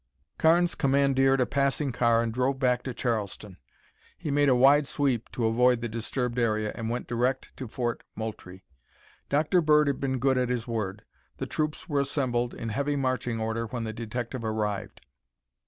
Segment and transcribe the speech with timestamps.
[0.39, 3.57] Carnes commandeered a passing car and drove back to Charleston.
[4.17, 8.01] He made a wide sweep to avoid the disturbed area and went direct to Fort
[8.15, 8.63] Moultrie.
[9.29, 9.61] Dr.
[9.61, 11.03] Bird had been good at his word.
[11.37, 15.01] The troops were assembled in heavy marching order when the detective arrived.